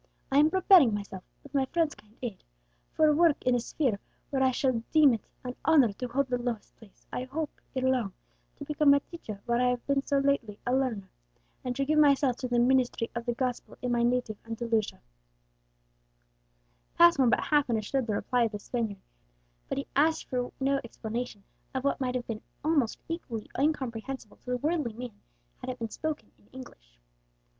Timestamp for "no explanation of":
20.59-21.83